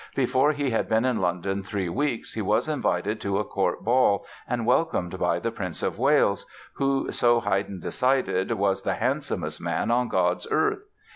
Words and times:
Before 0.15 0.51
he 0.51 0.71
had 0.71 0.87
been 0.89 1.05
in 1.05 1.21
London 1.21 1.61
three 1.61 1.87
weeks 1.87 2.33
he 2.33 2.41
was 2.41 2.67
invited 2.67 3.21
to 3.21 3.37
a 3.37 3.43
court 3.43 3.83
ball 3.83 4.25
and 4.47 4.65
welcomed 4.65 5.19
by 5.19 5.37
the 5.37 5.51
Prince 5.51 5.83
of 5.83 5.99
Wales, 5.99 6.47
who, 6.73 7.11
so 7.11 7.39
Haydn 7.39 7.79
decided, 7.81 8.51
was 8.53 8.81
"the 8.81 8.95
handsomest 8.95 9.61
man 9.61 9.91
on 9.91 10.07
God's 10.07 10.47
earth". 10.49 10.85